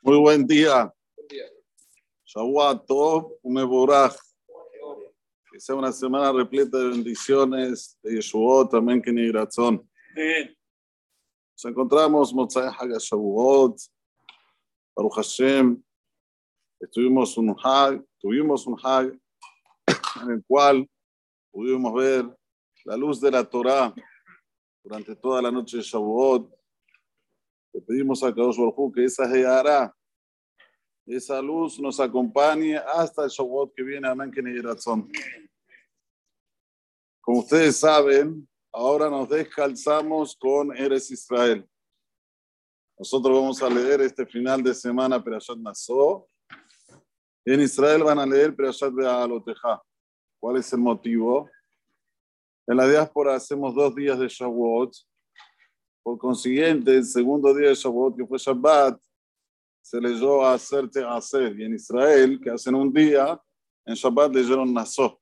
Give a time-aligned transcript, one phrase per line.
[0.00, 0.94] Muy buen día.
[2.24, 3.32] Shavuot Tov.
[5.50, 9.88] Que sea una semana repleta de bendiciones, de Yeshuot, también que ni razón.
[11.52, 13.76] Nos encontramos Motzai Hag Shavuot,
[14.94, 15.82] Baruch Hashem.
[16.78, 19.18] Estuvimos un Hag, tuvimos un Hag
[20.22, 20.88] en el cual
[21.50, 22.38] pudimos ver
[22.84, 23.92] la luz de la Torah
[24.84, 26.57] durante toda la noche de Shavuot.
[27.78, 29.94] Le pedimos a Kadosh Baruj que esa hará,
[31.06, 34.08] esa luz nos acompañe hasta el Shavuot que viene.
[34.08, 34.42] Amén, que.
[37.20, 41.64] Como ustedes saben, ahora nos descalzamos con Eres Israel.
[42.98, 46.26] Nosotros vamos a leer este final de semana Perashat Nassó.
[47.44, 49.80] En Israel van a leer Perashat Be'aloteja.
[50.40, 51.48] ¿Cuál es el motivo?
[52.66, 54.96] En la diáspora hacemos dos días de Shavuot.
[56.02, 59.00] Por consiguiente, el segundo día de Shavuot, que fue Shabbat,
[59.82, 61.58] se leyó a hacerte hacer.
[61.58, 63.40] Y en Israel, que hacen un día,
[63.84, 65.20] en Shabbat leyeron Nassó.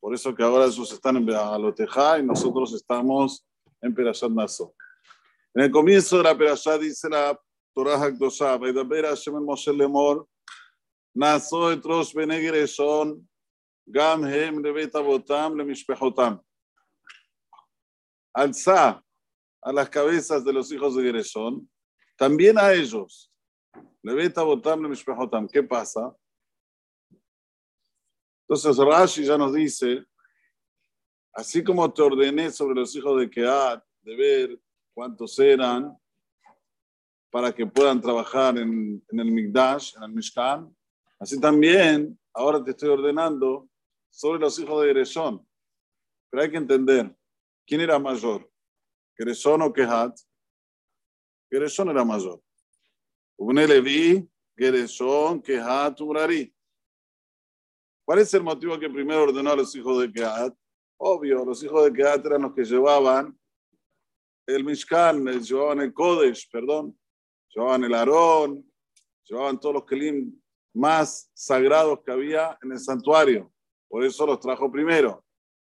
[0.00, 3.46] Por eso que ahora ellos están en Be'aloteja y nosotros estamos
[3.80, 4.74] en Perashat Nassó.
[5.54, 7.38] En el comienzo de la Perashat dice la
[7.74, 10.26] Torah HaKdoshah, Vaidaber Hashem el Moshe Lemor,
[11.14, 13.26] Nassó et Rosh Bene Gereshon,
[13.86, 16.40] Gam Hem Lebet Avotam Lemishpechotam.
[18.34, 19.02] Alza
[19.62, 21.68] a las cabezas de los hijos de Gereshon,
[22.16, 23.32] también a ellos.
[25.50, 26.14] ¿Qué pasa?
[28.42, 30.04] Entonces Rashi ya nos dice,
[31.32, 34.60] así como te ordené sobre los hijos de Keat, de ver
[34.92, 35.96] cuántos eran,
[37.30, 40.76] para que puedan trabajar en, en el Migdash, en el Mishkan,
[41.18, 43.68] así también ahora te estoy ordenando
[44.10, 45.46] sobre los hijos de Gereshon.
[46.28, 47.16] Pero hay que entender,
[47.64, 48.51] ¿quién era mayor?
[49.16, 50.18] ¿Gereshon o Kehat?
[51.50, 52.40] Gereshon era mayor.
[53.38, 56.54] Ubne Levi, Gereshon, Kehat, Umrari.
[58.04, 60.54] ¿Cuál es el motivo que primero ordenó a los hijos de Kehat?
[60.98, 63.38] Obvio, los hijos de Kehat eran los que llevaban
[64.46, 66.98] el Mishkan, llevaban el Kodesh, perdón,
[67.54, 68.64] llevaban el Aarón,
[69.24, 70.40] llevaban todos los Kelim
[70.74, 73.52] más sagrados que había en el santuario.
[73.88, 75.24] Por eso los trajo primero.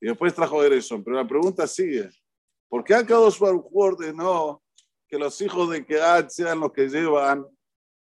[0.00, 1.04] Y después trajo Gereshon.
[1.04, 2.08] Pero la pregunta sigue.
[2.68, 4.62] ¿Por qué Akadosh Baruch ordenó
[5.08, 7.46] que los hijos de Kehat sean los que llevan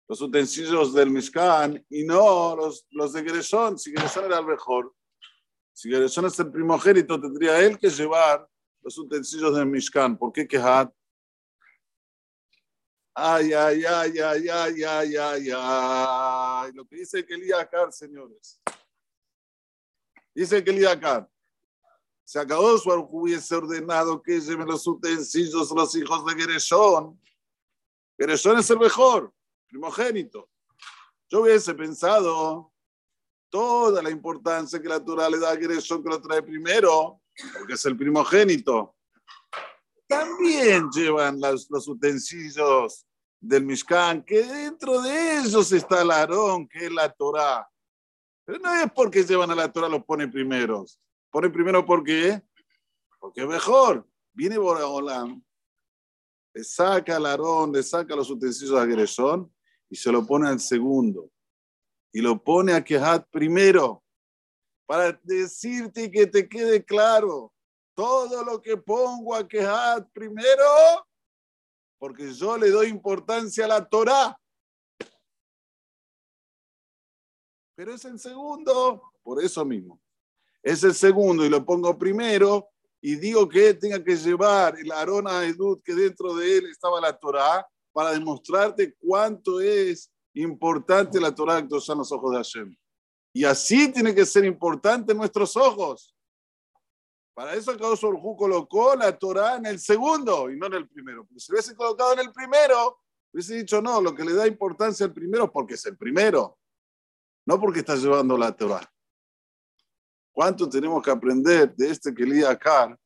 [0.07, 3.77] los utensilios del Mishkan y no los, los de Gereshon?
[3.77, 4.93] Si Gereshon era el mejor.
[5.73, 8.47] Si Gereshon es el primogénito, tendría él que llevar
[8.81, 10.17] los utensilios del Mishkan.
[10.17, 10.93] ¿Por qué Kehat?
[13.17, 16.71] Ay, ay, ay, ay, ay, ay, ay, ay.
[16.73, 18.61] Lo que dice Kelíakar, señores.
[20.33, 21.29] Dice Kelíakar.
[22.25, 27.17] Se acabó su hubiese ordenado que lleven los utensilios los hijos de Gereshon.
[28.17, 29.33] Gereshon es el mejor,
[29.67, 30.49] primogénito.
[31.29, 32.73] Yo hubiese pensado
[33.49, 37.21] toda la importancia que la Torah le da a Gereshon que lo trae primero,
[37.53, 38.95] porque es el primogénito
[40.07, 43.05] también llevan los, los, utensilios
[43.39, 47.67] del Mishkan, que dentro de ellos está el Aarón, que es la Torah.
[48.45, 50.99] Pero no es porque llevan a la Torah, los pone primeros.
[51.35, 52.41] Pone primero porque,
[53.19, 54.07] porque mejor.
[54.31, 55.43] Viene Boraholam,
[56.53, 59.53] le saca el Aarón, le saca los utensilios a Gereshon
[59.89, 61.29] y se lo pone al segundo.
[62.13, 64.01] Y lo pone a Kehat primero,
[64.85, 67.51] para decirte que te quede claro
[67.93, 71.05] todo lo que pongo a Kehat primero,
[71.99, 74.39] porque yo le doy importancia a la Torah.
[77.75, 79.99] Pero es el segundo, por eso mismo.
[80.65, 85.45] Es el segundo y lo pongo primero y digo que tenga que llevar el arona
[85.45, 91.61] Edut que dentro de él estaba la Torah para demostrarte cuánto es importante la Torah
[91.61, 92.75] que en los ojos de Hashem.
[93.31, 96.15] Y así tiene que ser importante nuestros ojos.
[97.35, 101.27] Para eso Kadosh Orjú colocó la Torah en el segundo y no en el primero.
[101.27, 105.05] Porque si hubiese colocado en el primero, hubiese dicho no, lo que le da importancia
[105.05, 106.57] al primero porque es el primero,
[107.45, 108.94] no porque está llevando la Torah.
[110.35, 112.99] ¿Cuánto tenemos que aprender de este que leía acá?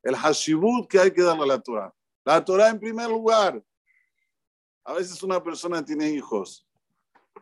[0.00, 1.92] El hashibut que hay que darle a la Torah.
[2.24, 3.60] La Torah en primer lugar.
[4.84, 6.64] A veces una persona tiene hijos.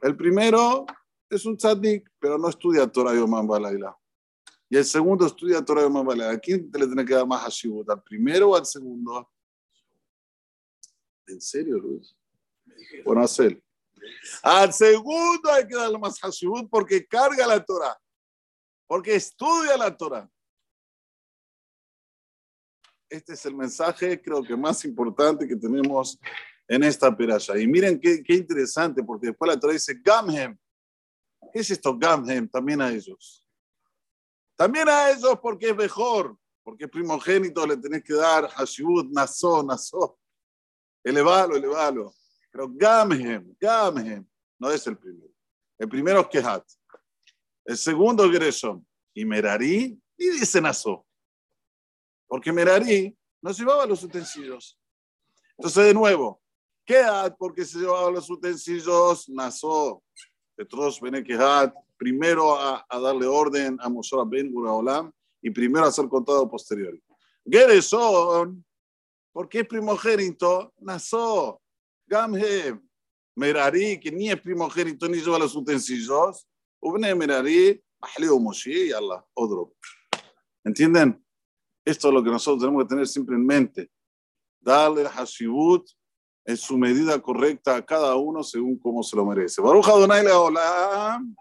[0.01, 0.87] El primero
[1.29, 3.95] es un tzaddik, pero no estudia Torah y Oman Balaila.
[4.71, 6.33] Y el segundo estudia Torah y Oman Balaila.
[6.33, 7.91] ¿A quién le tiene que dar más hashibut?
[7.91, 9.31] ¿Al primero o al segundo?
[11.27, 12.17] ¿En serio, Luis?
[13.05, 13.63] Bueno, hacer.
[14.43, 18.01] Al segundo hay que darle más hashibut porque carga la Torah.
[18.87, 20.31] Porque estudia la Torah.
[23.09, 26.19] Este es el mensaje, creo que más importante que tenemos
[26.69, 27.57] en esta peralla.
[27.59, 30.59] Y miren qué, qué interesante, porque después la Torah dice Gamhem.
[31.53, 32.49] ¿Qué es esto Gamhem?
[32.49, 33.47] También a ellos.
[34.57, 40.19] También a ellos porque es mejor, porque primogénito le tenés que dar Hashibut, Naso, Naso.
[41.05, 42.15] Elevalo, elevalo.
[42.51, 44.27] Pero Gamhem, Gamhem,
[44.59, 45.33] no es el primero.
[45.79, 46.65] El primero es Kehat.
[47.67, 48.85] El segundo es Gereshom.
[49.13, 51.05] Y Merari, y dice Naso.
[52.29, 54.79] Porque Merari no llevaba los utensilios.
[55.59, 56.41] Entonces, de nuevo,
[56.85, 60.03] Kehat, porque se llevaba los utensilios, Naso.
[60.55, 66.09] Petros Bene Kehat, primero a, darle orden a Moshe Ben Olam y primero a ser
[66.09, 66.99] contado posterior.
[67.45, 68.63] Gereshom,
[69.33, 71.61] porque es primogénito, Naso.
[72.07, 72.81] Gamhe,
[73.35, 76.47] Merari, que ni es primogénito ni lleva los utensilios,
[76.87, 79.25] Ubne Merari, Ahleo Moshe y Allah.
[80.65, 81.21] ¿Entienden?
[81.85, 83.91] Esto es lo que nosotros tenemos que tener siempre en mente.
[84.61, 85.89] Darle el Hashibut
[86.45, 89.61] en su medida correcta a cada uno según como se lo merece.
[89.61, 91.35] Baruch Adonai Leolam.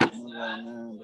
[0.00, 0.98] Amén.